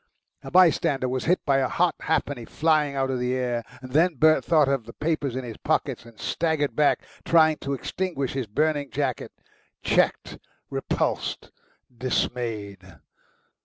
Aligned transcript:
A 0.41 0.49
bystander 0.49 1.07
was 1.07 1.25
hit 1.25 1.45
by 1.45 1.57
a 1.59 1.67
hot 1.67 1.93
halfpenny 1.99 2.43
flying 2.45 2.95
out 2.95 3.11
of 3.11 3.19
the 3.19 3.35
air. 3.35 3.63
Then 3.83 4.15
Bert 4.15 4.43
thought 4.43 4.67
of 4.67 4.87
the 4.87 4.93
papers 4.93 5.35
in 5.35 5.43
his 5.43 5.57
pockets, 5.57 6.05
and 6.05 6.19
staggered 6.19 6.75
back, 6.75 7.03
trying 7.23 7.57
to 7.57 7.73
extinguish 7.75 8.33
his 8.33 8.47
burning 8.47 8.89
jacket 8.89 9.31
checked, 9.83 10.39
repulsed, 10.71 11.51
dismayed. 11.95 12.81